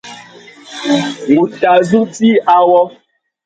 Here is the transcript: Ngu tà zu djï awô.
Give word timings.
Ngu 1.29 1.43
tà 1.59 1.71
zu 1.87 1.99
djï 2.13 2.29
awô. 2.55 2.81